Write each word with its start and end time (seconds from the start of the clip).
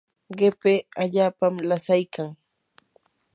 qipi 0.37 0.73
allaapam 1.01 1.55
lasaykan. 1.69 2.29